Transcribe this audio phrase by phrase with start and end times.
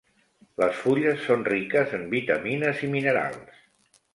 [0.61, 3.63] Les fulles són riques en vitamines i minerals.